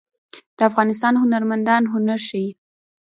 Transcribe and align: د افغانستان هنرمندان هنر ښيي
د 0.57 0.59
افغانستان 0.69 1.13
هنرمندان 1.23 1.83
هنر 1.93 2.19
ښيي 2.27 2.49